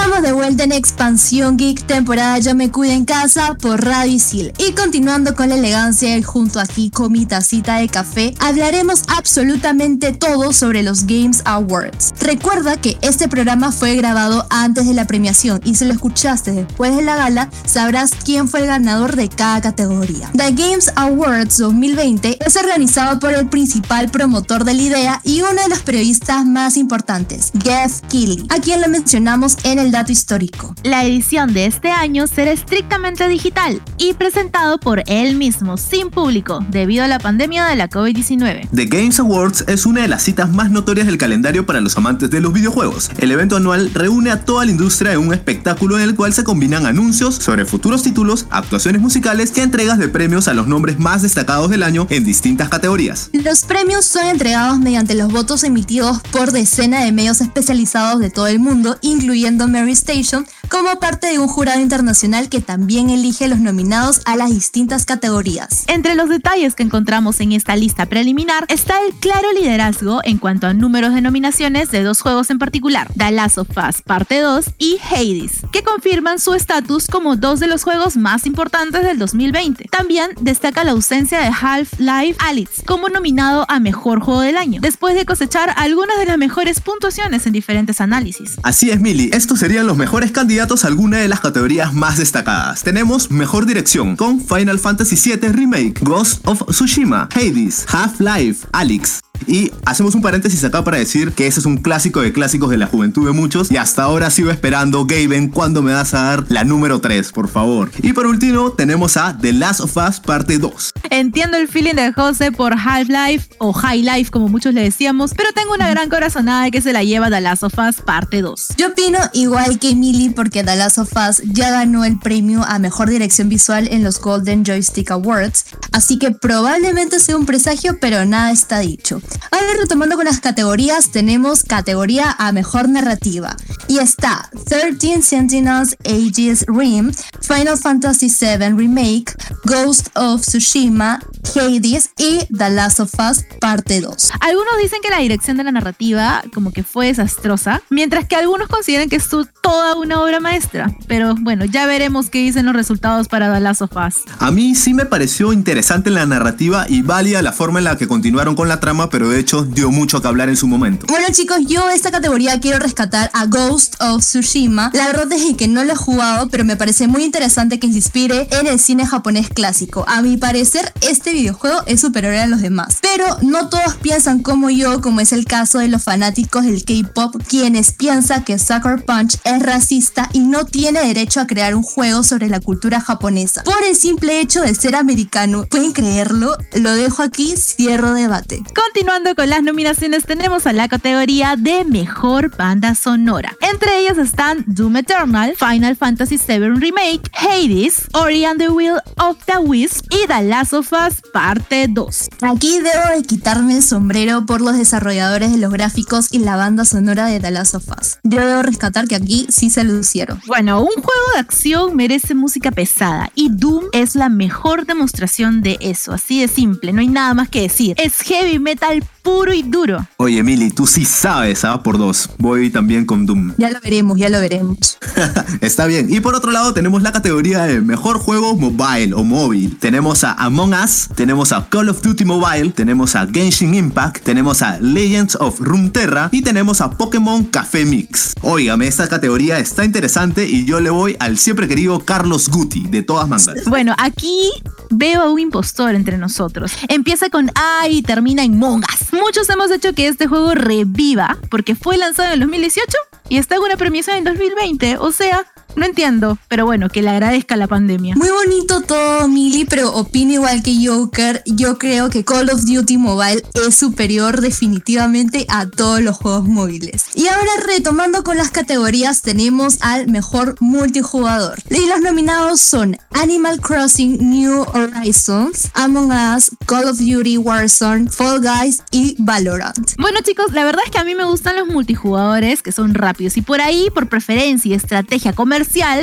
Estamos 0.00 0.22
de 0.22 0.32
vuelta 0.32 0.64
en 0.64 0.72
Expansión 0.72 1.58
Geek, 1.58 1.84
temporada 1.84 2.38
Yo 2.38 2.54
me 2.54 2.70
cuido 2.70 2.94
en 2.94 3.04
casa 3.04 3.54
por 3.60 3.84
Radio 3.84 4.14
Isil. 4.14 4.54
Y 4.56 4.72
continuando 4.72 5.34
con 5.34 5.50
la 5.50 5.56
elegancia 5.56 6.16
y 6.16 6.22
junto 6.22 6.58
aquí 6.58 6.88
con 6.88 7.12
mi 7.12 7.26
tacita 7.26 7.76
de 7.76 7.88
café, 7.90 8.32
hablaremos 8.38 9.02
absolutamente 9.08 10.12
todo 10.12 10.54
sobre 10.54 10.82
los 10.82 11.04
Games 11.04 11.42
Awards. 11.44 12.14
Recuerda 12.18 12.78
que 12.78 12.96
este 13.02 13.28
programa 13.28 13.72
fue 13.72 13.94
grabado 13.94 14.46
antes 14.48 14.86
de 14.86 14.94
la 14.94 15.04
premiación 15.04 15.60
y 15.64 15.74
si 15.74 15.84
lo 15.84 15.92
escuchaste 15.92 16.52
después 16.52 16.96
de 16.96 17.02
la 17.02 17.16
gala, 17.16 17.50
sabrás 17.66 18.12
quién 18.24 18.48
fue 18.48 18.60
el 18.60 18.68
ganador 18.68 19.16
de 19.16 19.28
cada 19.28 19.60
categoría. 19.60 20.30
The 20.32 20.52
Games 20.52 20.90
Awards 20.96 21.58
2020 21.58 22.38
es 22.46 22.56
organizado 22.56 23.20
por 23.20 23.34
el 23.34 23.50
principal 23.50 24.10
promotor 24.10 24.64
de 24.64 24.72
la 24.72 24.82
idea 24.82 25.20
y 25.24 25.42
uno 25.42 25.60
de 25.62 25.68
los 25.68 25.80
periodistas 25.80 26.46
más 26.46 26.78
importantes, 26.78 27.52
Jeff 27.62 28.00
Keighley, 28.08 28.46
a 28.48 28.60
quien 28.60 28.80
lo 28.80 28.88
mencionamos 28.88 29.58
en 29.64 29.78
el 29.78 29.89
dato 29.90 30.12
histórico. 30.12 30.74
La 30.82 31.04
edición 31.04 31.52
de 31.52 31.66
este 31.66 31.90
año 31.90 32.26
será 32.26 32.52
estrictamente 32.52 33.28
digital 33.28 33.80
y 33.98 34.14
presentado 34.14 34.78
por 34.78 35.02
él 35.06 35.36
mismo, 35.36 35.76
sin 35.76 36.10
público, 36.10 36.64
debido 36.70 37.04
a 37.04 37.08
la 37.08 37.18
pandemia 37.18 37.66
de 37.66 37.76
la 37.76 37.88
COVID-19. 37.88 38.68
The 38.74 38.86
Games 38.86 39.18
Awards 39.20 39.64
es 39.68 39.86
una 39.86 40.02
de 40.02 40.08
las 40.08 40.22
citas 40.22 40.50
más 40.50 40.70
notorias 40.70 41.06
del 41.06 41.18
calendario 41.18 41.66
para 41.66 41.80
los 41.80 41.96
amantes 41.96 42.30
de 42.30 42.40
los 42.40 42.52
videojuegos. 42.52 43.10
El 43.18 43.32
evento 43.32 43.56
anual 43.56 43.90
reúne 43.94 44.30
a 44.30 44.44
toda 44.44 44.64
la 44.64 44.70
industria 44.70 45.12
en 45.12 45.20
un 45.20 45.34
espectáculo 45.34 45.96
en 45.96 46.04
el 46.04 46.14
cual 46.14 46.32
se 46.32 46.44
combinan 46.44 46.86
anuncios 46.86 47.34
sobre 47.36 47.64
futuros 47.64 48.02
títulos, 48.02 48.46
actuaciones 48.50 49.00
musicales 49.00 49.52
y 49.56 49.60
entregas 49.60 49.98
de 49.98 50.08
premios 50.08 50.48
a 50.48 50.54
los 50.54 50.66
nombres 50.66 50.98
más 50.98 51.22
destacados 51.22 51.70
del 51.70 51.82
año 51.82 52.06
en 52.10 52.24
distintas 52.24 52.68
categorías. 52.68 53.30
Los 53.32 53.62
premios 53.64 54.04
son 54.04 54.26
entregados 54.26 54.78
mediante 54.78 55.14
los 55.14 55.32
votos 55.32 55.64
emitidos 55.64 56.20
por 56.30 56.52
decenas 56.52 57.04
de 57.04 57.12
medios 57.12 57.40
especializados 57.40 58.20
de 58.20 58.30
todo 58.30 58.46
el 58.46 58.58
mundo, 58.58 58.98
incluyendo 59.00 59.68
primary 59.80 59.94
station 59.94 60.44
como 60.70 61.00
parte 61.00 61.26
de 61.26 61.38
un 61.40 61.48
jurado 61.48 61.80
internacional 61.80 62.48
que 62.48 62.60
también 62.60 63.10
elige 63.10 63.48
los 63.48 63.58
nominados 63.58 64.20
a 64.24 64.36
las 64.36 64.50
distintas 64.50 65.04
categorías. 65.04 65.84
Entre 65.88 66.14
los 66.14 66.28
detalles 66.28 66.74
que 66.76 66.84
encontramos 66.84 67.40
en 67.40 67.52
esta 67.52 67.74
lista 67.74 68.06
preliminar 68.06 68.66
está 68.68 68.94
el 69.04 69.12
claro 69.14 69.52
liderazgo 69.52 70.20
en 70.22 70.38
cuanto 70.38 70.68
a 70.68 70.72
números 70.74 71.12
de 71.12 71.22
nominaciones 71.22 71.90
de 71.90 72.04
dos 72.04 72.20
juegos 72.20 72.50
en 72.50 72.60
particular, 72.60 73.10
The 73.16 73.32
Last 73.32 73.58
of 73.58 73.68
Us 73.70 74.02
Parte 74.02 74.38
2 74.38 74.66
y 74.78 74.98
Hades, 75.10 75.62
que 75.72 75.82
confirman 75.82 76.38
su 76.38 76.54
estatus 76.54 77.08
como 77.08 77.34
dos 77.34 77.58
de 77.58 77.66
los 77.66 77.82
juegos 77.82 78.16
más 78.16 78.46
importantes 78.46 79.02
del 79.02 79.18
2020. 79.18 79.86
También 79.90 80.30
destaca 80.40 80.84
la 80.84 80.92
ausencia 80.92 81.40
de 81.40 81.48
Half-Life 81.48 82.36
Alyx 82.38 82.82
como 82.86 83.08
nominado 83.08 83.66
a 83.68 83.80
Mejor 83.80 84.20
Juego 84.20 84.42
del 84.42 84.56
Año, 84.56 84.80
después 84.80 85.16
de 85.16 85.26
cosechar 85.26 85.74
algunas 85.76 86.18
de 86.18 86.26
las 86.26 86.38
mejores 86.38 86.80
puntuaciones 86.80 87.44
en 87.46 87.52
diferentes 87.52 88.00
análisis. 88.00 88.56
Así 88.62 88.90
es, 88.90 89.00
Mili, 89.00 89.30
estos 89.32 89.58
serían 89.58 89.88
los 89.88 89.96
mejores 89.96 90.30
candidatos 90.30 90.59
a 90.60 90.86
alguna 90.86 91.18
de 91.18 91.28
las 91.28 91.40
categorías 91.40 91.94
más 91.94 92.18
destacadas. 92.18 92.82
Tenemos 92.82 93.30
Mejor 93.30 93.64
Dirección 93.64 94.14
con 94.14 94.40
Final 94.40 94.78
Fantasy 94.78 95.16
VII 95.16 95.48
Remake, 95.48 95.94
Ghost 96.02 96.46
of 96.46 96.62
Tsushima, 96.68 97.28
Hades, 97.34 97.86
Half-Life, 97.88 98.66
Alyx. 98.72 99.20
Y 99.46 99.72
hacemos 99.84 100.14
un 100.14 100.22
paréntesis 100.22 100.62
acá 100.64 100.84
para 100.84 100.98
decir 100.98 101.32
que 101.32 101.46
ese 101.46 101.60
es 101.60 101.66
un 101.66 101.78
clásico 101.78 102.20
de 102.20 102.32
clásicos 102.32 102.70
de 102.70 102.76
la 102.76 102.86
juventud 102.86 103.26
de 103.26 103.32
muchos 103.32 103.70
y 103.70 103.76
hasta 103.76 104.02
ahora 104.02 104.30
sigo 104.30 104.50
esperando, 104.50 105.06
Gaben, 105.06 105.48
cuando 105.48 105.82
me 105.82 105.92
vas 105.92 106.14
a 106.14 106.22
dar 106.22 106.46
la 106.48 106.64
número 106.64 107.00
3, 107.00 107.32
por 107.32 107.48
favor. 107.48 107.90
Y 108.02 108.12
por 108.12 108.26
último 108.26 108.72
tenemos 108.72 109.16
a 109.16 109.36
The 109.38 109.52
Last 109.52 109.80
of 109.80 109.96
Us 109.96 110.20
Parte 110.20 110.58
2. 110.58 110.90
Entiendo 111.10 111.56
el 111.56 111.68
feeling 111.68 111.94
de 111.94 112.12
José 112.12 112.52
por 112.52 112.74
Half-Life 112.74 113.48
o 113.58 113.72
High 113.72 114.02
Life 114.02 114.30
como 114.30 114.48
muchos 114.48 114.74
le 114.74 114.82
decíamos, 114.82 115.32
pero 115.36 115.50
tengo 115.52 115.74
una 115.74 115.90
gran 115.90 116.08
corazonada 116.08 116.64
de 116.64 116.70
que 116.70 116.80
se 116.80 116.92
la 116.92 117.02
lleva 117.02 117.30
The 117.30 117.40
Last 117.40 117.62
of 117.62 117.74
Us 117.78 118.02
Parte 118.02 118.42
2. 118.42 118.68
Yo 118.76 118.88
opino 118.88 119.18
igual 119.32 119.78
que 119.78 119.90
Emily 119.90 120.30
porque 120.30 120.62
The 120.62 120.76
Last 120.76 120.98
of 120.98 121.12
Us 121.16 121.42
ya 121.44 121.70
ganó 121.70 122.04
el 122.04 122.18
premio 122.18 122.62
a 122.64 122.78
Mejor 122.78 123.10
Dirección 123.10 123.48
Visual 123.48 123.88
en 123.90 124.04
los 124.04 124.20
Golden 124.20 124.64
Joystick 124.64 125.10
Awards, 125.10 125.64
así 125.92 126.18
que 126.18 126.30
probablemente 126.30 127.20
sea 127.20 127.36
un 127.36 127.46
presagio, 127.46 127.98
pero 128.00 128.24
nada 128.24 128.52
está 128.52 128.78
dicho. 128.80 129.20
Ahora 129.50 129.66
retomando 129.80 130.16
con 130.16 130.24
las 130.24 130.40
categorías, 130.40 131.10
tenemos 131.10 131.62
categoría 131.62 132.34
a 132.38 132.52
mejor 132.52 132.88
narrativa. 132.88 133.56
Y 133.88 133.98
está 133.98 134.48
13 134.66 135.22
Sentinels 135.22 135.96
Aegis 136.04 136.64
Rim, 136.68 137.12
Final 137.42 137.78
Fantasy 137.78 138.28
VII 138.28 138.70
Remake, 138.70 139.32
Ghost 139.64 140.08
of 140.14 140.42
Tsushima, 140.42 141.20
Hades 141.54 142.10
y 142.18 142.46
The 142.56 142.70
Last 142.70 143.00
of 143.00 143.12
Us 143.18 143.44
Parte 143.60 144.00
2. 144.00 144.30
Algunos 144.40 144.74
dicen 144.80 145.00
que 145.02 145.10
la 145.10 145.18
dirección 145.18 145.56
de 145.56 145.64
la 145.64 145.72
narrativa 145.72 146.42
como 146.54 146.72
que 146.72 146.82
fue 146.82 147.06
desastrosa, 147.06 147.82
mientras 147.90 148.26
que 148.26 148.36
algunos 148.36 148.68
consideran 148.68 149.08
que 149.08 149.16
es 149.16 149.28
toda 149.62 149.94
una 149.96 150.20
obra 150.22 150.40
maestra. 150.40 150.94
Pero 151.08 151.34
bueno, 151.40 151.64
ya 151.64 151.86
veremos 151.86 152.30
qué 152.30 152.38
dicen 152.38 152.66
los 152.66 152.74
resultados 152.74 153.28
para 153.28 153.52
The 153.52 153.60
Last 153.60 153.82
of 153.82 153.92
Us. 153.96 154.16
A 154.38 154.50
mí 154.50 154.74
sí 154.74 154.94
me 154.94 155.06
pareció 155.06 155.52
interesante 155.52 156.10
la 156.10 156.26
narrativa 156.26 156.86
y 156.88 157.02
válida 157.02 157.42
la 157.42 157.52
forma 157.52 157.78
en 157.78 157.84
la 157.84 157.96
que 157.96 158.08
continuaron 158.08 158.54
con 158.54 158.68
la 158.68 158.80
trama, 158.80 159.10
pero 159.10 159.19
de 159.28 159.38
hecho 159.38 159.64
dio 159.64 159.90
mucho 159.90 160.20
que 160.20 160.28
hablar 160.28 160.48
en 160.48 160.56
su 160.56 160.66
momento. 160.66 161.06
Bueno 161.08 161.26
chicos, 161.32 161.58
yo 161.66 161.88
esta 161.90 162.10
categoría 162.10 162.58
quiero 162.60 162.78
rescatar 162.78 163.30
a 163.34 163.46
Ghost 163.46 163.96
of 164.00 164.24
Tsushima. 164.24 164.90
La 164.94 165.06
verdad 165.06 165.30
es 165.32 165.56
que 165.56 165.68
no 165.68 165.84
lo 165.84 165.92
he 165.92 165.96
jugado, 165.96 166.48
pero 166.48 166.64
me 166.64 166.76
parece 166.76 167.08
muy 167.08 167.24
interesante 167.24 167.78
que 167.78 167.88
se 167.88 167.94
inspire 167.94 168.48
en 168.50 168.66
el 168.66 168.78
cine 168.78 169.06
japonés 169.06 169.48
clásico. 169.48 170.04
A 170.08 170.22
mi 170.22 170.36
parecer, 170.36 170.92
este 171.00 171.32
videojuego 171.32 171.82
es 171.86 172.00
superior 172.00 172.34
a 172.34 172.46
los 172.46 172.60
demás. 172.60 172.98
Pero 173.02 173.24
no 173.42 173.68
todos 173.68 173.96
piensan 173.96 174.42
como 174.42 174.70
yo, 174.70 175.00
como 175.00 175.20
es 175.20 175.32
el 175.32 175.44
caso 175.44 175.78
de 175.78 175.88
los 175.88 176.02
fanáticos 176.02 176.64
del 176.64 176.84
K-pop, 176.84 177.36
quienes 177.48 177.92
piensan 177.92 178.44
que 178.44 178.58
Sucker 178.58 179.04
Punch 179.04 179.38
es 179.44 179.62
racista 179.62 180.28
y 180.32 180.40
no 180.40 180.64
tiene 180.64 181.00
derecho 181.00 181.40
a 181.40 181.46
crear 181.46 181.74
un 181.74 181.82
juego 181.82 182.22
sobre 182.22 182.48
la 182.48 182.60
cultura 182.60 183.00
japonesa. 183.00 183.62
Por 183.64 183.82
el 183.84 183.96
simple 183.96 184.40
hecho 184.40 184.62
de 184.62 184.74
ser 184.74 184.96
americano. 184.96 185.66
¿Pueden 185.70 185.92
creerlo? 185.92 186.56
Lo 186.74 186.94
dejo 186.94 187.22
aquí, 187.22 187.54
cierro 187.56 188.14
debate. 188.14 188.62
Continuando 189.10 189.42
con 189.42 189.50
las 189.50 189.64
nominaciones, 189.64 190.24
tenemos 190.24 190.68
a 190.68 190.72
la 190.72 190.86
categoría 190.86 191.56
de 191.56 191.84
Mejor 191.84 192.56
Banda 192.56 192.94
Sonora. 192.94 193.56
Entre 193.60 193.98
ellas 193.98 194.18
están 194.18 194.62
Doom 194.68 194.98
Eternal, 194.98 195.54
Final 195.56 195.96
Fantasy 195.96 196.36
VII 196.38 196.76
Remake, 196.76 197.28
Hades, 197.34 198.06
Ori 198.12 198.44
and 198.44 198.60
the 198.60 198.68
Will 198.68 199.00
of 199.16 199.36
the 199.46 199.58
Wisp 199.58 200.06
y 200.10 200.28
The 200.28 200.44
Last 200.44 200.74
of 200.74 200.92
Us 200.92 201.22
Parte 201.32 201.88
2. 201.88 202.28
Aquí 202.42 202.78
debo 202.78 203.16
de 203.16 203.24
quitarme 203.24 203.78
el 203.78 203.82
sombrero 203.82 204.46
por 204.46 204.60
los 204.60 204.78
desarrolladores 204.78 205.50
de 205.50 205.58
los 205.58 205.72
gráficos 205.72 206.28
y 206.32 206.38
la 206.38 206.54
banda 206.54 206.84
sonora 206.84 207.26
de 207.26 207.40
The 207.40 207.50
Last 207.50 207.74
of 207.74 207.88
Us. 207.88 208.18
Yo 208.22 208.46
debo 208.46 208.62
rescatar 208.62 209.08
que 209.08 209.16
aquí 209.16 209.48
sí 209.50 209.70
se 209.70 209.82
lucieron. 209.82 210.40
Bueno, 210.46 210.82
un 210.82 211.02
juego 211.02 211.32
de 211.34 211.40
acción 211.40 211.96
merece 211.96 212.36
música 212.36 212.70
pesada 212.70 213.32
y 213.34 213.48
Doom 213.50 213.86
es 213.92 214.14
la 214.14 214.28
mejor 214.28 214.86
demostración 214.86 215.62
de 215.62 215.78
eso, 215.80 216.12
así 216.12 216.40
de 216.40 216.46
simple, 216.46 216.92
no 216.92 217.00
hay 217.00 217.08
nada 217.08 217.34
más 217.34 217.48
que 217.48 217.62
decir. 217.62 217.96
Es 217.98 218.20
heavy 218.20 218.60
metal 218.60 218.99
Bye. 219.00 219.19
Puro 219.22 219.52
y 219.52 219.62
duro. 219.62 220.06
Oye, 220.16 220.38
Emily, 220.38 220.70
tú 220.70 220.86
sí 220.86 221.04
sabes, 221.04 221.64
¿ah? 221.64 221.82
Por 221.82 221.98
dos. 221.98 222.30
Voy 222.38 222.70
también 222.70 223.04
con 223.04 223.26
Doom. 223.26 223.54
Ya 223.58 223.70
lo 223.70 223.80
veremos, 223.80 224.18
ya 224.18 224.28
lo 224.28 224.40
veremos. 224.40 224.98
Está 225.60 225.86
bien. 225.86 226.12
Y 226.12 226.20
por 226.20 226.34
otro 226.34 226.50
lado 226.50 226.72
tenemos 226.74 227.02
la 227.02 227.12
categoría 227.12 227.64
de 227.64 227.80
mejor 227.80 228.18
juego 228.18 228.56
mobile 228.56 229.14
o 229.14 229.24
móvil. 229.24 229.76
Tenemos 229.78 230.24
a 230.24 230.32
Among 230.32 230.74
Us, 230.74 231.08
tenemos 231.14 231.52
a 231.52 231.68
Call 231.68 231.88
of 231.88 232.02
Duty 232.02 232.24
Mobile, 232.24 232.70
tenemos 232.70 233.16
a 233.16 233.26
Genshin 233.26 233.74
Impact, 233.74 234.22
tenemos 234.22 234.62
a 234.62 234.78
Legends 234.80 235.36
of 235.36 235.60
Runeterra 235.60 236.28
y 236.32 236.42
tenemos 236.42 236.80
a 236.80 236.90
Pokémon 236.90 237.44
Café 237.44 237.84
Mix. 237.84 238.34
Óigame, 238.42 238.86
esta 238.86 239.08
categoría 239.08 239.58
está 239.58 239.84
interesante 239.84 240.46
y 240.48 240.64
yo 240.64 240.80
le 240.80 240.90
voy 240.90 241.16
al 241.20 241.38
siempre 241.38 241.68
querido 241.68 242.00
Carlos 242.00 242.48
Guti, 242.48 242.86
de 242.88 243.02
todas 243.02 243.28
mangas. 243.28 243.64
Bueno, 243.66 243.94
aquí 243.98 244.50
veo 244.90 245.22
a 245.22 245.30
un 245.30 245.38
impostor 245.38 245.94
entre 245.94 246.18
nosotros. 246.18 246.72
Empieza 246.88 247.30
con 247.30 247.50
A 247.54 247.88
y 247.88 248.02
termina 248.02 248.44
en 248.44 248.58
Mongas. 248.58 249.09
Muchos 249.12 249.48
hemos 249.50 249.70
hecho 249.70 249.92
que 249.94 250.08
este 250.08 250.26
juego 250.26 250.54
reviva 250.54 251.36
porque 251.50 251.74
fue 251.74 251.96
lanzado 251.96 252.28
en 252.28 252.34
el 252.34 252.40
2018 252.40 252.96
y 253.28 253.38
está 253.38 253.56
en 253.56 253.62
una 253.62 253.76
premiación 253.76 254.16
en 254.16 254.24
2020. 254.24 254.98
O 254.98 255.12
sea, 255.12 255.46
no 255.76 255.86
entiendo, 255.86 256.38
pero 256.48 256.64
bueno, 256.64 256.88
que 256.88 257.02
le 257.02 257.10
agradezca 257.10 257.56
la 257.56 257.66
pandemia. 257.66 258.14
Muy 258.16 258.28
bonito 258.30 258.80
todo, 258.82 259.28
Mili, 259.28 259.64
pero 259.64 259.94
opino 259.94 260.32
igual 260.32 260.62
que 260.62 260.76
Joker. 260.86 261.42
Yo 261.46 261.78
creo 261.78 262.10
que 262.10 262.24
Call 262.24 262.50
of 262.50 262.64
Duty 262.64 262.96
Mobile 262.98 263.42
es 263.54 263.74
superior 263.74 264.40
definitivamente 264.40 265.46
a 265.48 265.66
todos 265.66 266.00
los 266.00 266.16
juegos 266.16 266.44
móviles. 266.44 267.04
Y 267.14 267.26
ahora 267.28 267.50
retomando 267.66 268.22
con 268.24 268.36
las 268.36 268.50
categorías, 268.50 269.22
tenemos 269.22 269.78
al 269.80 270.08
mejor 270.08 270.56
multijugador. 270.60 271.58
Y 271.70 271.86
los 271.86 272.00
nominados 272.00 272.60
son 272.60 272.96
Animal 273.12 273.60
Crossing 273.60 274.18
New 274.30 274.62
Horizons, 274.72 275.70
Among 275.74 276.12
Us, 276.12 276.50
Call 276.66 276.88
of 276.88 276.98
Duty 276.98 277.38
Warzone, 277.38 278.10
Fall 278.10 278.40
Guys 278.40 278.82
y 278.90 279.16
Valorant. 279.18 279.94
Bueno 279.98 280.20
chicos, 280.22 280.52
la 280.52 280.64
verdad 280.64 280.82
es 280.84 280.90
que 280.90 280.98
a 280.98 281.04
mí 281.04 281.14
me 281.14 281.24
gustan 281.24 281.56
los 281.56 281.68
multijugadores 281.68 282.62
que 282.62 282.72
son 282.72 282.94
rápidos 282.94 283.36
y 283.36 283.42
por 283.42 283.60
ahí, 283.60 283.88
por 283.92 284.08
preferencia 284.08 284.70
y 284.70 284.74
estrategia 284.74 285.32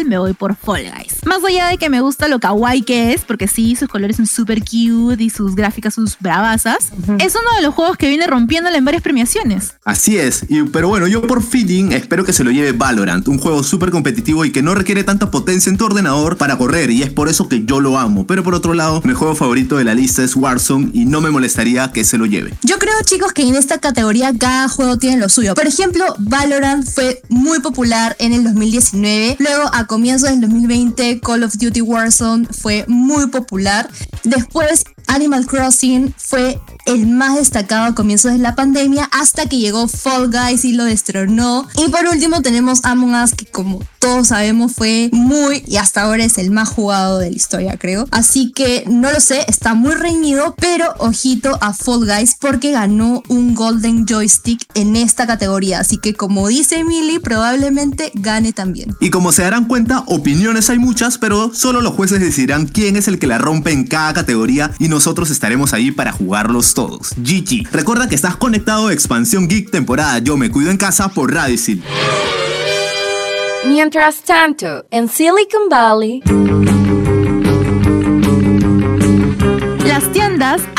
me 0.05 0.17
voy 0.17 0.33
por 0.33 0.55
Fall 0.55 0.83
Guys. 0.83 1.06
Más 1.27 1.43
allá 1.43 1.67
de 1.67 1.77
que 1.77 1.89
me 1.89 2.01
gusta 2.01 2.27
lo 2.27 2.39
kawaii 2.39 2.81
que 2.83 3.13
es, 3.13 3.21
porque 3.25 3.47
sí, 3.47 3.75
sus 3.75 3.89
colores 3.89 4.15
son 4.17 4.27
súper 4.27 4.61
cute 4.61 5.21
y 5.23 5.29
sus 5.29 5.55
gráficas 5.55 5.93
sus 5.93 6.17
bravasas, 6.19 6.77
es 7.19 7.33
uno 7.35 7.55
de 7.57 7.61
los 7.63 7.73
juegos 7.73 7.97
que 7.97 8.07
viene 8.07 8.27
rompiéndola 8.27 8.77
en 8.77 8.85
varias 8.85 9.03
premiaciones. 9.03 9.73
Así 9.83 10.17
es, 10.17 10.45
y- 10.49 10.63
pero 10.63 10.87
bueno, 10.89 11.07
yo 11.07 11.21
por 11.27 11.43
feeling 11.43 11.91
espero 11.91 12.23
que 12.23 12.33
se 12.33 12.43
lo 12.43 12.51
lleve 12.51 12.71
Valorant, 12.71 13.27
un 13.27 13.39
juego 13.39 13.63
súper 13.63 13.91
competitivo 13.91 14.45
y 14.45 14.51
que 14.51 14.61
no 14.61 14.73
requiere 14.75 15.03
tanta 15.03 15.29
potencia 15.31 15.69
en 15.69 15.77
tu 15.77 15.85
ordenador 15.85 16.37
para 16.37 16.57
correr, 16.57 16.89
y 16.91 17.03
es 17.03 17.09
por 17.11 17.27
eso 17.29 17.47
que 17.49 17.65
yo 17.65 17.81
lo 17.81 17.97
amo. 17.99 18.25
Pero 18.25 18.43
por 18.43 18.55
otro 18.55 18.73
lado, 18.73 19.01
mi 19.03 19.13
juego 19.13 19.35
favorito 19.35 19.77
de 19.77 19.83
la 19.83 19.93
lista 19.95 20.23
es 20.23 20.35
Warzone 20.35 20.91
y 20.93 21.05
no 21.05 21.19
me 21.21 21.29
molestaría 21.31 21.91
que 21.91 22.03
se 22.03 22.17
lo 22.17 22.25
lleve. 22.25 22.53
Yo 22.63 22.77
creo, 22.79 22.93
chicos, 23.05 23.33
que 23.33 23.41
en 23.43 23.55
esta 23.55 23.79
categoría 23.79 24.31
cada 24.37 24.69
juego 24.69 24.97
tiene 24.97 25.17
lo 25.17 25.29
suyo. 25.29 25.55
Por 25.55 25.67
ejemplo, 25.67 26.05
Valorant 26.19 26.85
fue 26.87 27.21
muy 27.29 27.59
popular 27.59 28.15
en 28.19 28.33
el 28.33 28.43
2019. 28.43 29.35
Luego, 29.39 29.69
a 29.73 29.85
comienzos 29.87 30.29
del 30.29 30.41
2020, 30.41 31.16
Call 31.19 31.43
of 31.43 31.53
Duty 31.57 31.81
Warzone 31.81 32.47
fue 32.51 32.85
muy 32.87 33.27
popular. 33.27 33.89
Después, 34.23 34.83
Animal 35.07 35.45
Crossing 35.45 36.13
fue 36.17 36.59
el 36.85 37.07
más 37.07 37.35
destacado 37.35 37.85
a 37.85 37.95
comienzos 37.95 38.31
de 38.31 38.37
la 38.37 38.55
pandemia 38.55 39.09
hasta 39.11 39.45
que 39.47 39.57
llegó 39.57 39.87
Fall 39.87 40.31
Guys 40.31 40.63
y 40.65 40.73
lo 40.73 40.85
destronó. 40.85 41.67
Y 41.75 41.89
por 41.89 42.05
último 42.05 42.41
tenemos 42.41 42.83
Among 42.83 43.15
Us 43.15 43.33
que 43.33 43.45
como 43.45 43.81
todos 43.99 44.29
sabemos 44.29 44.73
fue 44.73 45.09
muy 45.11 45.63
y 45.67 45.77
hasta 45.77 46.03
ahora 46.03 46.23
es 46.23 46.37
el 46.37 46.51
más 46.51 46.69
jugado 46.69 47.19
de 47.19 47.29
la 47.29 47.35
historia 47.35 47.77
creo. 47.77 48.05
Así 48.11 48.51
que 48.51 48.85
no 48.87 49.11
lo 49.11 49.19
sé, 49.19 49.43
está 49.47 49.73
muy 49.73 49.95
reñido, 49.95 50.55
pero 50.57 50.93
ojito 50.99 51.57
a 51.61 51.73
Fall 51.73 52.05
Guys 52.05 52.35
porque 52.39 52.71
ganó 52.71 53.23
un 53.27 53.53
Golden 53.55 54.05
Joystick 54.05 54.63
en 54.75 54.95
esta 54.95 55.27
categoría. 55.27 55.79
Así 55.79 55.97
que 55.97 56.13
como 56.13 56.47
dice 56.47 56.79
Emily, 56.79 57.19
probablemente 57.19 58.11
gane 58.15 58.53
también. 58.53 58.95
Y 58.99 59.09
como 59.09 59.31
se 59.31 59.43
darán 59.43 59.65
cuenta, 59.65 60.03
opiniones 60.07 60.69
hay 60.69 60.79
muchas, 60.79 61.17
pero 61.17 61.53
solo 61.53 61.81
los 61.81 61.93
jueces 61.93 62.19
decidirán 62.19 62.67
quién 62.67 62.95
es 62.95 63.07
el 63.07 63.19
que 63.19 63.27
la 63.27 63.37
rompe 63.37 63.71
en 63.71 63.85
cada 63.85 64.13
categoría 64.13 64.71
y 64.79 64.87
nosotros 64.97 65.29
estaremos 65.29 65.73
ahí 65.73 65.91
para 65.91 66.11
jugarlos 66.11 66.73
todos. 66.73 67.13
GG. 67.17 67.67
Recuerda 67.71 68.09
que 68.09 68.15
estás 68.15 68.35
conectado 68.35 68.87
a 68.87 68.93
Expansión 68.93 69.47
Geek 69.47 69.69
temporada 69.69 70.17
Yo 70.17 70.37
me 70.37 70.49
cuido 70.49 70.71
en 70.71 70.77
casa 70.77 71.09
por 71.09 71.31
Radicil. 71.31 71.83
Mientras 73.67 74.23
tanto, 74.23 74.87
en 74.89 75.07
Silicon 75.07 75.69
Valley, 75.69 76.23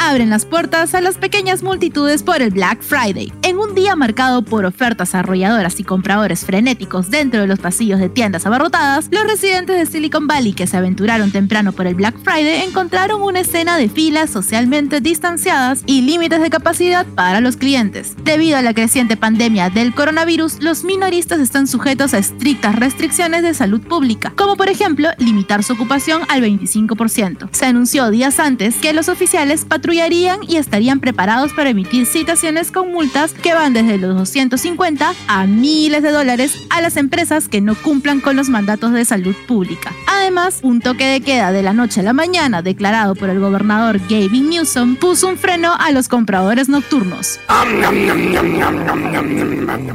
abren 0.09 0.31
las 0.31 0.47
puertas 0.47 0.95
a 0.95 1.03
las 1.03 1.19
pequeñas 1.19 1.63
multitudes 1.63 2.23
por 2.23 2.41
el 2.41 2.49
Black 2.49 2.81
Friday. 2.81 3.31
En 3.43 3.59
un 3.59 3.75
día 3.75 3.95
marcado 3.95 4.41
por 4.41 4.65
ofertas 4.65 5.15
arrolladoras 5.15 5.79
y 5.81 5.85
compradores 5.85 6.47
frenéticos 6.47 7.11
dentro 7.11 7.43
de 7.43 7.47
los 7.47 7.59
pasillos 7.59 8.01
de 8.01 8.09
tiendas 8.09 8.47
abarrotadas, 8.47 9.11
los 9.11 9.25
residentes 9.25 9.77
de 9.77 9.85
Silicon 9.85 10.27
Valley 10.27 10.55
que 10.55 10.67
se 10.67 10.79
aventuraron 10.79 11.31
temprano 11.31 11.73
por 11.73 11.87
el 11.87 11.95
Black 11.95 12.17
Friday 12.25 12.63
encontraron 12.63 13.21
una 13.21 13.41
escena 13.41 13.77
de 13.77 13.91
filas 13.91 14.31
socialmente 14.31 15.03
distanciadas 15.03 15.83
y 15.85 16.01
límites 16.01 16.41
de 16.41 16.49
capacidad 16.49 17.05
para 17.05 17.43
los 17.43 17.59
clientes. 17.59 18.15
Debido 18.25 18.57
a 18.57 18.63
la 18.63 18.73
creciente 18.73 19.19
pandemia 19.19 19.69
del 19.69 19.95
coronavirus, 19.95 20.63
los 20.63 20.85
minoristas 20.85 21.39
están 21.39 21.67
sujetos 21.67 22.15
a 22.15 22.19
estrictas 22.19 22.77
restricciones 22.77 23.43
de 23.43 23.53
salud 23.53 23.83
pública, 23.83 24.33
como 24.37 24.57
por 24.57 24.71
ejemplo 24.71 25.11
limitar 25.19 25.63
su 25.63 25.75
ocupación 25.75 26.23
al 26.31 26.43
25%. 26.43 27.51
Se 27.53 27.67
anunció 27.67 28.11
días 28.11 28.41
antes 28.41 28.77
que 28.77 28.95
los 28.95 29.11
oficiales 29.11 29.67
y 29.99 30.57
estarían 30.57 31.01
preparados 31.01 31.53
para 31.53 31.71
emitir 31.71 32.07
citaciones 32.07 32.71
con 32.71 32.93
multas 32.93 33.33
que 33.33 33.53
van 33.53 33.73
desde 33.73 33.99
los 33.99 34.17
250 34.17 35.13
a 35.27 35.47
miles 35.47 36.05
de 36.05 36.13
dólares 36.13 36.67
a 36.71 36.81
las 36.81 36.97
empresas 36.97 37.49
que 37.49 37.61
no 37.61 37.75
cumplan 37.75 38.21
con 38.21 38.37
los 38.37 38.49
mandatos 38.49 38.93
de 38.93 39.05
salud 39.05 39.35
pública. 39.49 39.93
Además, 40.07 40.61
un 40.63 40.81
toque 40.81 41.05
de 41.05 41.21
queda 41.21 41.51
de 41.51 41.65
la 41.65 41.73
noche 41.73 42.01
a 42.01 42.05
la 42.05 42.13
mañana 42.13 42.63
declarado 42.63 43.17
por 43.17 43.29
el 43.29 43.41
gobernador 43.41 43.99
Gavin 44.09 44.49
Newsom 44.49 44.95
puso 44.95 45.27
un 45.27 45.37
freno 45.37 45.75
a 45.75 45.91
los 45.91 46.07
compradores 46.07 46.69
nocturnos. 46.69 47.41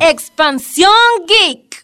Expansión 0.01 0.91
Geek. 1.27 1.79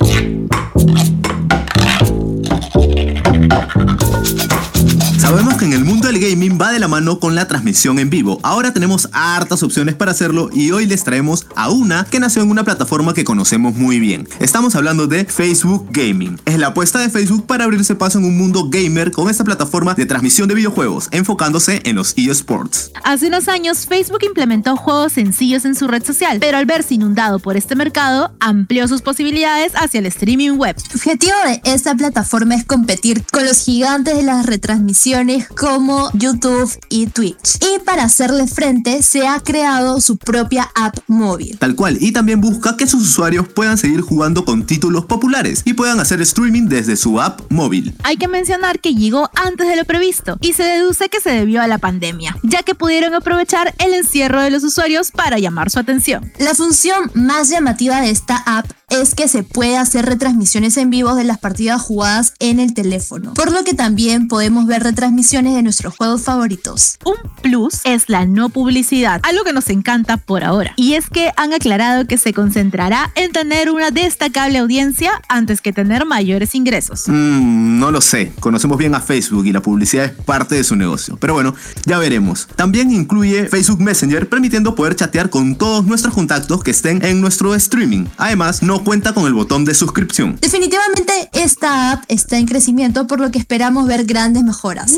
Sabemos 5.30 5.58
que 5.58 5.66
en 5.66 5.74
el 5.74 5.86
mundo 5.86 6.08
del 6.08 6.18
gaming 6.18 6.58
va 6.60 6.72
de 6.72 6.80
la 6.80 6.88
mano 6.88 7.20
con 7.20 7.36
la 7.36 7.48
transmisión 7.48 8.00
en 8.00 8.10
vivo. 8.10 8.40
Ahora 8.42 8.74
tenemos 8.74 9.10
hartas 9.12 9.62
opciones 9.62 9.94
para 9.94 10.10
hacerlo 10.10 10.50
y 10.52 10.72
hoy 10.72 10.88
les 10.88 11.04
traemos 11.04 11.46
a 11.56 11.70
una 11.70 12.04
que 12.06 12.20
nació 12.20 12.42
en 12.42 12.50
una 12.50 12.64
plataforma 12.64 13.14
que 13.14 13.24
conocemos 13.24 13.76
muy 13.76 14.00
bien. 14.00 14.28
Estamos 14.40 14.74
hablando 14.74 15.06
de 15.06 15.26
Facebook 15.26 15.88
Gaming. 15.92 16.42
Es 16.46 16.58
la 16.58 16.70
apuesta 16.70 16.98
de 16.98 17.12
Facebook 17.12 17.46
para 17.46 17.66
abrirse 17.66 17.94
paso 17.94 18.18
en 18.18 18.26
un 18.26 18.40
mundo 18.40 18.72
gamer 18.72 19.12
con 19.12 19.30
esta 19.30 19.44
plataforma 19.44 19.94
de 19.94 20.08
transmisión 20.08 20.48
de 20.48 20.56
videojuegos, 20.56 21.10
enfocándose 21.12 21.84
en 21.86 21.98
los 21.98 22.16
eSports. 22.18 22.92
Hace 23.04 23.28
unos 23.28 23.48
años, 23.50 23.86
Facebook 23.86 24.24
implementó 24.26 24.78
juegos 24.78 25.14
sencillos 25.14 25.64
en 25.64 25.76
su 25.76 25.88
red 25.88 26.04
social, 26.04 26.40
pero 26.40 26.58
al 26.58 26.66
verse 26.66 26.96
inundado 26.96 27.38
por 27.38 27.56
este 27.56 27.76
mercado, 27.76 28.32
amplió 28.40 28.88
sus 28.88 29.04
posibilidades 29.04 29.74
hacia 29.76 30.00
el 30.00 30.08
streaming 30.08 30.58
web. 30.58 30.76
El 30.76 30.96
objetivo 30.96 31.36
de 31.46 31.62
esta 31.66 31.94
plataforma 31.94 32.56
es 32.56 32.66
competir 32.66 33.24
con 33.32 33.46
los 33.46 33.64
gigantes 33.64 34.18
de 34.18 34.24
las 34.24 34.48
retransmisiones 34.48 35.19
como 35.58 36.10
YouTube 36.14 36.72
y 36.90 37.08
Twitch. 37.08 37.58
Y 37.62 37.80
para 37.80 38.04
hacerle 38.04 38.48
frente, 38.48 39.04
se 39.04 39.28
ha 39.28 39.40
creado 39.40 40.00
su 40.00 40.18
propia 40.18 40.70
app 40.76 40.98
móvil. 41.08 41.58
Tal 41.58 41.76
cual, 41.76 41.98
y 42.00 42.12
también 42.12 42.40
busca 42.40 42.78
que 42.78 42.88
sus 42.88 43.04
usuarios 43.04 43.48
puedan 43.48 43.78
seguir 43.78 44.02
jugando 44.02 44.46
con 44.46 44.66
títulos 44.66 45.06
populares 45.06 45.62
y 45.66 45.74
puedan 45.74 46.00
hacer 46.00 46.22
streaming 46.22 46.68
desde 46.68 46.96
su 46.96 47.20
app 47.20 47.42
móvil. 47.50 47.94
Hay 48.04 48.18
que 48.18 48.28
mencionar 48.28 48.80
que 48.80 48.96
llegó 48.96 49.30
antes 49.36 49.68
de 49.68 49.76
lo 49.76 49.86
previsto 49.86 50.38
y 50.42 50.54
se 50.54 50.64
deduce 50.64 51.10
que 51.10 51.20
se 51.20 51.32
debió 51.32 51.62
a 51.62 51.68
la 51.68 51.80
pandemia, 51.80 52.38
ya 52.44 52.64
que 52.64 52.76
pudieron 52.76 53.14
aprovechar 53.14 53.74
el 53.80 53.94
encierro 53.94 54.42
de 54.42 54.52
los 54.52 54.64
usuarios 54.64 55.12
para 55.12 55.38
llamar 55.38 55.70
su 55.70 55.80
atención. 55.80 56.32
La 56.40 56.56
función 56.56 57.12
más 57.14 57.50
llamativa 57.50 58.00
de 58.02 58.10
esta 58.10 58.38
app 58.46 58.79
es 58.90 59.16
que 59.16 59.28
se 59.28 59.44
puede 59.44 59.78
hacer 59.78 60.06
retransmisiones 60.06 60.78
en 60.78 60.90
vivo 60.90 61.16
de 61.16 61.24
las 61.24 61.38
partidas 61.38 61.82
jugadas 61.82 62.34
en 62.40 62.60
el 62.60 62.74
teléfono, 62.74 63.34
por 63.34 63.52
lo 63.52 63.64
que 63.64 63.74
también 63.74 64.28
podemos 64.28 64.66
ver 64.66 64.84
retransmisiones 64.84 65.56
de 65.56 65.64
nuestros 65.64 65.96
juegos 65.96 66.22
favoritos. 66.22 66.98
Un 67.06 67.16
plus 67.42 67.82
es 67.84 68.10
la 68.10 68.26
no 68.26 68.50
publicidad, 68.50 69.22
algo 69.24 69.44
que 69.44 69.54
nos 69.54 69.70
encanta 69.70 70.18
por 70.18 70.44
ahora. 70.44 70.74
Y 70.76 70.94
es 70.94 71.10
que 71.10 71.32
han 71.38 71.54
aclarado 71.54 72.08
que 72.08 72.18
se 72.18 72.34
concentrará 72.34 73.12
en 73.16 73.32
tener 73.32 73.70
una 73.70 73.92
destacable 73.92 74.60
audiencia 74.60 75.22
antes 75.30 75.62
que 75.62 75.74
tener 75.74 76.06
mayores 76.06 76.56
ingresos. 76.56 77.04
Mmm, 77.08 77.80
no 77.80 77.92
lo 77.92 78.02
sé. 78.02 78.34
Conocemos 78.40 78.78
bien 78.78 78.96
a 78.96 79.02
Facebook 79.02 79.46
y 79.46 79.52
la 79.52 79.62
publicidad 79.62 80.06
es 80.06 80.12
parte 80.12 80.56
de 80.56 80.64
su 80.64 80.76
negocio. 80.76 81.18
Pero 81.18 81.34
bueno, 81.34 81.56
ya 81.86 81.98
veremos. 81.98 82.48
También 82.56 82.92
incluye 82.92 83.48
Facebook 83.48 83.82
Messenger, 83.82 84.28
permitiendo 84.28 84.76
poder 84.76 84.96
chatear 84.96 85.30
con 85.30 85.56
todos 85.56 85.86
nuestros 85.86 86.14
contactos 86.14 86.64
que 86.64 86.72
estén 86.72 87.04
en 87.04 87.22
nuestro 87.22 87.56
streaming. 87.56 88.06
Además, 88.18 88.62
no 88.64 88.79
cuenta 88.84 89.14
con 89.14 89.26
el 89.26 89.34
botón 89.34 89.66
de 89.66 89.74
suscripción. 89.74 90.38
Definitivamente 90.42 91.30
esta 91.34 91.92
app 91.92 92.04
está 92.08 92.38
en 92.38 92.46
crecimiento 92.46 93.08
por 93.08 93.20
lo 93.20 93.32
que 93.32 93.40
esperamos 93.40 93.88
ver 93.88 94.06
grandes 94.06 94.44
mejoras. 94.44 94.98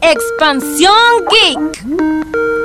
Expansión 0.00 0.94
Geek. 1.30 2.59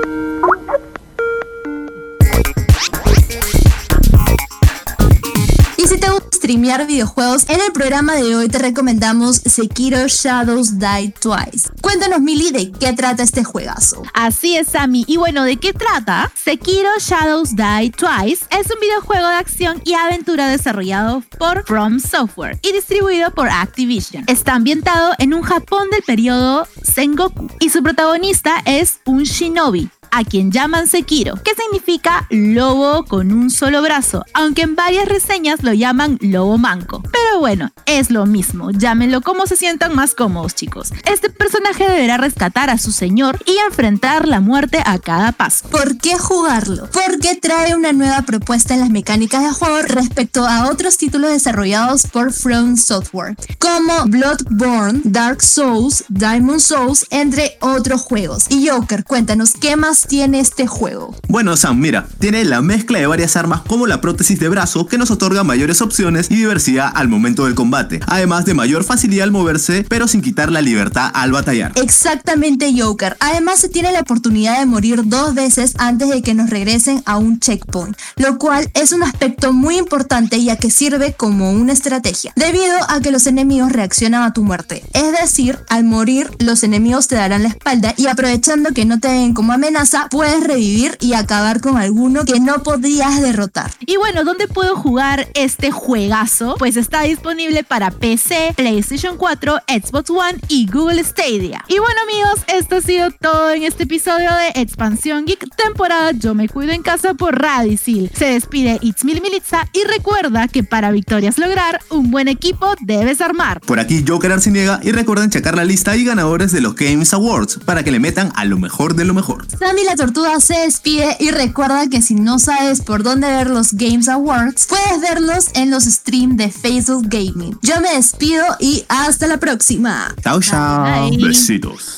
Streamear 6.35 6.85
videojuegos, 6.85 7.49
en 7.49 7.61
el 7.61 7.71
programa 7.71 8.13
de 8.15 8.35
hoy 8.35 8.49
te 8.49 8.59
recomendamos 8.59 9.37
Sekiro 9.37 10.05
Shadows 10.07 10.77
Die 10.77 11.13
Twice. 11.19 11.69
Cuéntanos, 11.81 12.19
Mili, 12.19 12.51
de 12.51 12.71
qué 12.71 12.91
trata 12.91 13.23
este 13.23 13.45
juegazo. 13.45 14.03
Así 14.13 14.57
es, 14.57 14.67
Sammy. 14.67 15.05
Y 15.07 15.15
bueno, 15.15 15.43
¿de 15.43 15.57
qué 15.57 15.71
trata? 15.71 16.31
Sekiro 16.35 16.89
Shadows 16.99 17.55
Die 17.55 17.91
Twice 17.91 18.45
es 18.51 18.69
un 18.69 18.79
videojuego 18.81 19.27
de 19.27 19.35
acción 19.35 19.81
y 19.85 19.93
aventura 19.93 20.49
desarrollado 20.49 21.23
por 21.39 21.65
From 21.65 21.99
Software 21.99 22.59
y 22.61 22.73
distribuido 22.73 23.31
por 23.31 23.47
Activision. 23.47 24.25
Está 24.27 24.55
ambientado 24.55 25.13
en 25.19 25.33
un 25.33 25.41
Japón 25.41 25.89
del 25.89 26.03
periodo 26.03 26.67
Sengoku 26.83 27.47
y 27.61 27.69
su 27.69 27.81
protagonista 27.81 28.61
es 28.65 28.99
un 29.05 29.23
shinobi, 29.23 29.89
a 30.15 30.24
quien 30.24 30.50
llaman 30.50 30.88
Sekiro, 30.88 31.36
que 31.43 31.51
significa 31.55 32.25
lobo 32.29 33.03
con 33.03 33.34
un 33.34 33.50
solo 33.50 33.81
brazo, 33.81 34.24
aunque 34.34 34.62
en 34.62 34.75
varias 34.75 35.10
reseñas 35.10 35.62
lo 35.62 35.74
llaman 35.74 36.17
lobo 36.22 36.57
manco. 36.57 37.03
Pero 37.12 37.39
bueno, 37.39 37.74
es 37.86 38.12
lo 38.12 38.25
mismo, 38.25 38.72
llámenlo 38.72 39.19
como 39.19 39.45
se 39.45 39.57
sientan 39.57 39.93
más 39.93 40.15
cómodos, 40.15 40.55
chicos. 40.55 40.93
Este 41.03 41.29
personaje 41.29 41.86
deberá 41.86 42.15
rescatar 42.15 42.69
a 42.69 42.77
su 42.77 42.93
señor 42.93 43.43
y 43.45 43.57
enfrentar 43.67 44.25
la 44.25 44.39
muerte 44.39 44.81
a 44.86 45.00
cada 45.00 45.34
paso. 45.34 45.67
¿Por 45.67 45.98
qué 45.98 46.17
jugarlo? 46.17 46.89
Porque 46.91 47.36
trae 47.36 47.75
una 47.75 47.91
nueva 47.91 48.22
propuesta 48.22 48.74
en 48.74 48.79
las 48.79 48.89
mecánicas 48.91 49.43
de 49.43 49.51
juego 49.51 49.81
respecto 49.81 50.48
a 50.48 50.69
otros 50.69 50.98
títulos 50.98 51.31
desarrollados 51.31 52.07
por 52.07 52.31
From 52.31 52.77
Software, 52.77 53.36
como 53.60 54.05
Bloodborne, 54.05 55.01
Dark 55.03 55.43
Souls, 55.43 56.05
Diamond 56.07 56.62
Souls, 56.62 57.05
entre 57.10 57.57
otros 57.60 58.01
juegos. 58.01 58.45
Y 58.50 58.69
Joker, 58.69 59.03
cuéntanos, 59.03 59.53
¿qué 59.60 59.75
más 59.75 60.04
tiene 60.07 60.39
este 60.39 60.67
juego? 60.67 61.15
Bueno, 61.27 61.57
Sam, 61.57 61.79
mira, 61.79 62.07
tiene 62.19 62.45
la 62.45 62.62
mezcla 62.62 63.00
de 63.00 63.07
varias 63.07 63.35
armas 63.35 63.62
como 63.62 63.88
la 63.88 64.01
prótesis 64.01 64.39
de 64.39 64.50
brazo 64.50 64.88
que 64.88 64.97
nos 64.97 65.12
otorga 65.12 65.43
mayores 65.43 65.81
opciones 65.81 66.29
y 66.29 66.35
diversidad 66.35 66.91
al 66.93 67.07
momento 67.07 67.45
del 67.45 67.55
combate, 67.55 68.00
además 68.07 68.45
de 68.45 68.53
mayor 68.53 68.83
facilidad 68.83 69.24
al 69.24 69.31
moverse, 69.31 69.85
pero 69.88 70.07
sin 70.07 70.21
quitar 70.21 70.51
la 70.51 70.62
libertad 70.62 71.12
al 71.13 71.31
batallar. 71.31 71.71
Exactamente, 71.75 72.74
Joker. 72.77 73.17
Además, 73.19 73.59
se 73.59 73.69
tiene 73.69 73.91
la 73.91 74.01
oportunidad 74.01 74.59
de 74.59 74.65
morir 74.65 75.01
dos 75.05 75.33
veces 75.33 75.74
antes 75.77 76.09
de 76.09 76.22
que 76.22 76.33
nos 76.33 76.50
regresen 76.50 77.01
a 77.05 77.18
un 77.18 77.39
checkpoint, 77.39 77.98
lo 78.18 78.37
cual 78.37 78.70
es 78.74 78.91
un 78.91 79.03
aspecto 79.03 79.53
muy 79.53 79.77
importante 79.77 80.44
ya 80.44 80.57
que 80.57 80.72
sirve 80.72 81.13
como 81.13 81.51
una 81.51 81.74
estrategia, 81.74 82.33
debido 82.35 82.75
a 82.89 83.00
que 83.01 83.11
los 83.11 83.27
enemigos 83.27 83.72
reaccionan 83.72 84.24
a 84.24 84.33
tu 84.33 84.44
muerte. 84.44 84.83
Es 84.94 85.11
decir, 85.20 85.59
al 85.70 85.83
morir, 85.83 86.29
los 86.39 86.63
enemigos 86.63 87.07
te 87.07 87.15
darán 87.15 87.44
la 87.44 87.50
espalda 87.50 87.94
y 87.98 88.07
aprovechando 88.07 88.72
que 88.72 88.85
no 88.85 89.00
te 89.00 89.07
ven 89.07 89.33
como 89.33 89.53
amenaza, 89.53 89.95
puedes 90.10 90.44
revivir 90.44 90.98
y 91.00 91.14
acabar 91.14 91.62
con 91.62 91.77
alguno 91.77 92.25
que 92.25 92.40
no 92.40 92.64
podrías 92.64 93.22
derrotar. 93.22 93.72
Y 93.86 93.98
bueno, 93.98 94.24
¿dónde 94.24 94.48
puedo 94.48 94.75
jugar 94.75 95.27
este 95.34 95.72
juegazo? 95.72 96.55
Pues 96.58 96.77
está 96.77 97.01
disponible 97.01 97.64
para 97.64 97.92
PC, 97.92 98.53
PlayStation 98.55 99.18
4, 99.18 99.62
Xbox 99.68 100.10
One 100.10 100.40
y 100.48 100.68
Google 100.72 101.03
Stadia. 101.03 101.64
Y 101.68 101.79
bueno 101.79 101.96
amigos, 102.03 102.46
esto 102.48 102.77
ha 102.77 102.81
sido 102.81 103.12
todo 103.12 103.51
en 103.51 103.64
este 103.64 103.84
episodio 103.84 104.29
de 104.34 104.62
Expansión 104.62 105.25
Geek 105.25 105.48
temporada 105.55 106.12
Yo 106.12 106.34
me 106.36 106.50
cuido 106.50 106.72
en 106.72 106.81
casa 106.81 107.14
por 107.14 107.40
Radisil. 107.40 108.12
Se 108.16 108.25
despide 108.25 108.79
Itzmil 108.81 109.22
Militza 109.22 109.68
y 109.74 109.84
recuerda 109.84 110.48
que 110.48 110.64
para 110.64 110.92
victorias 110.92 111.38
lograr, 111.38 111.81
un 111.90 112.12
buen 112.12 112.27
equipo 112.27 112.74
debes 112.81 113.22
armar. 113.22 113.62
Por 113.62 113.79
aquí 113.79 114.03
Joker 114.08 114.31
Arciniega 114.31 114.79
y 114.84 114.92
recuerden 114.92 115.29
checar 115.29 115.55
la 115.55 115.64
lista 115.64 115.96
y 115.96 116.03
ganadores 116.03 116.51
de 116.51 116.62
los 116.62 116.75
Games 116.75 117.14
Awards 117.14 117.60
para 117.66 117.84
que 117.84 117.92
le 117.92 118.00
metan 118.00 118.31
a 118.36 118.46
lo 118.46 118.58
mejor 118.58 118.96
de 118.96 119.05
lo 119.05 119.14
mejor. 119.14 119.46
Sammy 119.75 119.88
la 119.88 119.98
Tortuga 119.98 120.40
se 120.40 120.57
despide 120.59 121.18
y 121.20 121.31
recuerda 121.31 121.90
que 121.90 122.01
si 122.01 122.16
no 122.16 122.40
sabes 122.40 122.79
por 122.81 123.03
dónde 123.03 123.27
ver 123.27 123.50
los 123.50 123.74
Games 123.74 124.07
Awards, 124.07 124.68
puedes 124.68 125.01
verlos 125.01 125.48
en 125.53 125.70
los 125.70 125.83
streams 125.83 126.38
de 126.38 126.50
Facebook 126.50 127.07
Gaming. 127.09 127.59
Yo 127.61 127.81
me 127.81 127.94
despido 127.94 128.46
y 128.61 128.85
hasta 128.88 129.27
la 129.27 129.35
próxima. 129.38 130.16
Chao, 130.24 130.40
chao. 130.40 131.09
Besitos. 131.22 131.98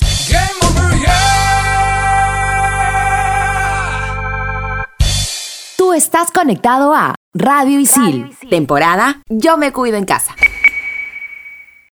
Tú 5.78 5.94
estás 5.94 6.32
conectado 6.32 6.96
a 6.96 7.14
Radio 7.36 7.80
Isil, 7.80 8.36
temporada 8.50 9.22
Yo 9.30 9.58
me 9.58 9.72
cuido 9.72 9.98
en 9.98 10.06
casa. 10.06 10.34